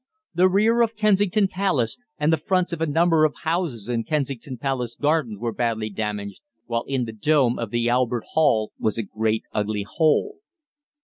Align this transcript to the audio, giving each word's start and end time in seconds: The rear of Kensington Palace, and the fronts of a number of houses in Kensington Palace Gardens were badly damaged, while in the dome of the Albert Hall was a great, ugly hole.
The 0.33 0.49
rear 0.49 0.81
of 0.81 0.95
Kensington 0.95 1.47
Palace, 1.47 1.99
and 2.17 2.33
the 2.33 2.37
fronts 2.37 2.73
of 2.73 2.81
a 2.81 2.87
number 2.87 3.23
of 3.23 3.35
houses 3.43 3.87
in 3.87 4.03
Kensington 4.03 4.57
Palace 4.57 4.95
Gardens 4.95 5.37
were 5.37 5.53
badly 5.53 5.91
damaged, 5.91 6.41
while 6.65 6.85
in 6.87 7.05
the 7.05 7.13
dome 7.13 7.59
of 7.59 7.69
the 7.69 7.87
Albert 7.87 8.23
Hall 8.31 8.71
was 8.79 8.97
a 8.97 9.03
great, 9.03 9.43
ugly 9.53 9.83
hole. 9.87 10.37